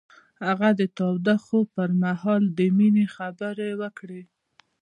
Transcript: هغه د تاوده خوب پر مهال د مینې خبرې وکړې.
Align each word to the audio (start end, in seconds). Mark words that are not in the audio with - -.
هغه 0.47 0.69
د 0.79 0.81
تاوده 0.97 1.35
خوب 1.45 1.65
پر 1.75 1.89
مهال 2.03 2.43
د 2.57 2.59
مینې 2.77 3.05
خبرې 3.15 3.69
وکړې. 3.81 4.21